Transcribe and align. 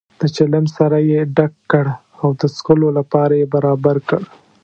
د 0.19 0.21
چلم 0.35 0.65
سر 0.75 0.91
یې 1.11 1.21
ډک 1.37 1.53
کړ 1.71 1.85
او 2.21 2.27
د 2.39 2.41
څکلو 2.55 2.87
لپاره 2.97 3.33
یې 3.39 3.45
برابر 3.55 3.97
کړ. 4.09 4.21